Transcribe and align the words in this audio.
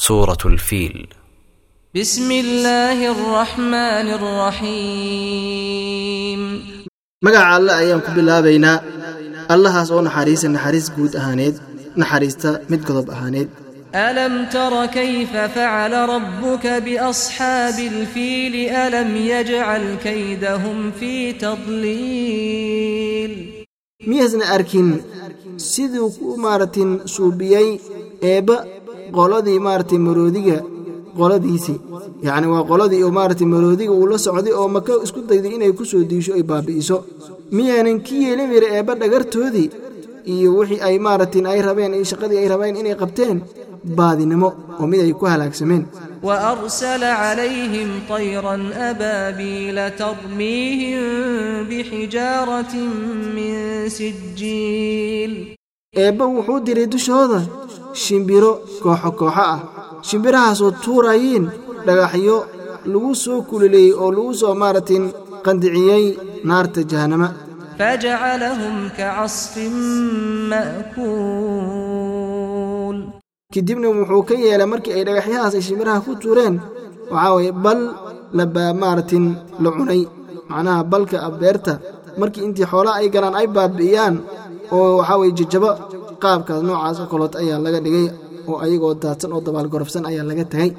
سورة 0.00 0.38
الفيل 0.44 1.06
بسم 1.94 2.30
الله 2.32 3.12
الرحمن 3.12 4.08
الرحيم 5.56 6.40
magaca 7.24 7.48
alle 7.56 7.72
ayaan 7.80 8.00
ku 8.06 8.10
bilaabaynaa 8.16 8.78
allahaas 9.54 9.88
oo 9.94 10.00
naxariisa 10.06 10.48
naxariis 10.56 10.88
guud 10.96 11.12
ahaaneed 11.20 11.54
naxariista 12.00 12.50
mid 12.70 12.80
godob 12.88 13.08
ahaaneed 13.14 13.48
ألم 13.94 14.46
تر 14.52 14.86
كيف 14.86 15.36
فعل 15.36 15.92
ربك 15.92 16.66
بأصحاب 16.66 17.78
الفيل 17.78 18.54
ألم 18.70 19.16
يجعل 19.16 19.94
كيدهم 20.02 20.90
في 21.00 21.32
تضليل 21.32 23.32
miyaasna 24.10 24.44
arkin 24.56 24.88
siduu 25.70 26.08
ku 26.18 26.28
maaratin 26.44 26.90
suubiyey 27.14 27.68
eebba 28.32 28.56
qoladii 29.16 29.58
maaragtay 29.66 29.98
maroodiga 30.06 30.58
qoladiisii 31.18 31.78
yacni 32.26 32.46
waa 32.54 32.64
qoladii 32.70 33.02
oo 33.06 33.10
maaragtay 33.18 33.48
maroodiga 33.54 33.92
uu 33.98 34.06
la 34.12 34.18
socday 34.26 34.54
oo 34.60 34.68
maka 34.76 34.92
isku 35.04 35.20
dayday 35.30 35.52
inay 35.56 35.72
ku 35.78 35.84
soo 35.90 36.02
diisho 36.10 36.32
ay 36.38 36.44
baabi'iso 36.50 36.96
miyaanan 37.56 37.98
ki 38.06 38.14
yeelin 38.24 38.50
yiri 38.54 38.68
eebba 38.76 38.92
dhagartoodii 39.00 39.68
iyo 40.34 40.48
wixii 40.58 40.80
ay 40.88 40.96
maaragtin 41.06 41.46
ay 41.52 41.60
rabeen 41.68 41.92
iyo 41.98 42.04
shaqadii 42.10 42.38
ay 42.42 42.48
rabeen 42.52 42.76
inay 42.80 42.96
qabteen 43.02 43.38
baadinimo 43.98 44.48
oo 44.80 44.86
mid 44.90 45.00
ay 45.06 45.12
ku 45.20 45.24
halaagsameen 45.32 45.84
وأرسل 46.28 47.04
عليهم 47.04 47.88
طيرا 48.08 48.56
أبابيل 48.90 49.78
ترميهم 50.00 51.02
بحجارة 51.70 52.74
من 53.36 53.54
سجيل 53.98 55.32
eebba 55.96 56.24
wuxuu 56.34 56.60
diray 56.66 56.86
dushooda 56.94 57.40
shimbiro 57.93 58.51
kooxo 58.83 59.11
kooxo 59.19 59.41
ah. 59.53 59.59
Shimbirahaasoo 60.07 60.71
tuurayiin 60.83 61.45
dhagaxyo 61.85 62.37
lagu 62.91 63.11
soo 63.23 63.41
kulileeyey 63.49 63.93
oo 64.01 64.09
lagu 64.17 64.33
soo 64.41 64.53
maaratin 64.61 65.03
qandiciyey 65.45 66.05
naarta 66.47 66.81
jahannama. 66.91 67.27
Jahanama 67.79 68.89
kadibna 73.53 73.87
wuxuu 73.89 74.23
ka 74.27 74.33
yeelay 74.43 74.67
markii 74.73 74.93
ay 74.97 75.03
dhagaxyahaas 75.07 75.53
ay 75.57 75.63
shimbiraha 75.67 75.99
ku 76.05 76.11
tuureen 76.21 76.55
waxaa 77.11 77.33
waye 77.35 77.51
bal 77.63 77.79
labaa 78.37 78.71
maaratin 78.81 79.25
la 79.63 79.69
cunay. 79.75 80.01
Macnaha 80.49 80.83
balka 80.91 81.17
abeerta 81.27 81.73
markii 82.19 82.43
intii 82.47 82.65
xoolaha 82.71 82.99
ay 82.99 83.07
galaan 83.13 83.35
ay 83.39 83.47
baabi'iyaan 83.55 84.15
oo 84.75 84.97
waxaa 84.99 85.17
weye 85.21 85.33
jajabo 85.37 85.71
qaabkaas 86.23 86.61
noocaas 86.67 86.97
oo 87.01 87.07
kaloot 87.13 87.33
ayaa 87.41 87.59
laga 87.65 87.79
dhigay 87.85 88.05
oo 88.49 88.57
ayagoo 88.65 88.93
daadsan 89.03 89.31
oo 89.35 89.41
dabaal 89.47 89.67
gorofsan 89.73 90.03
ayaa 90.09 90.25
laga 90.29 90.43
tegay 90.53 90.69